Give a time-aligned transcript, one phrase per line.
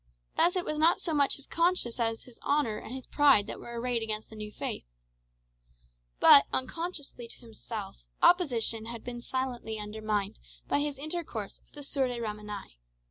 [0.35, 3.59] Thus it was not so much his conscience as his honour and his pride that
[3.59, 4.83] were arrayed against the new faith.
[6.19, 12.07] But, unconsciously to himself, opposition had been silently undermined by his intercourse with the Sieur
[12.07, 12.79] de Ramenais.